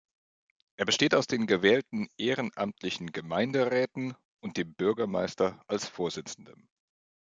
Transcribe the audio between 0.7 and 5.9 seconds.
Er besteht aus den gewählten ehrenamtlichen Gemeinderäten und dem Bürgermeister als